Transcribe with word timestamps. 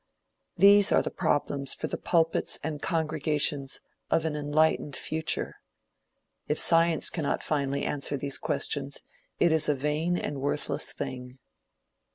These 0.57 0.91
are 0.91 1.03
the 1.03 1.11
problems 1.11 1.75
for 1.75 1.85
the 1.85 1.95
pulpits 1.95 2.57
and 2.63 2.81
congregations 2.81 3.81
of 4.09 4.25
an 4.25 4.35
enlightened 4.35 4.95
future. 4.95 5.57
If 6.47 6.57
Science 6.57 7.11
cannot 7.11 7.43
finally 7.43 7.83
answer 7.85 8.17
these 8.17 8.39
questions, 8.39 9.01
it 9.39 9.51
is 9.51 9.69
a 9.69 9.75
vain 9.75 10.17
and 10.17 10.41
worthless 10.41 10.91
thing. 10.91 11.37